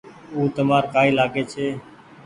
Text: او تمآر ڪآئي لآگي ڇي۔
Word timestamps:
او 0.33 0.41
تمآر 0.55 0.83
ڪآئي 0.93 1.09
لآگي 1.17 1.43
ڇي۔ 1.51 1.67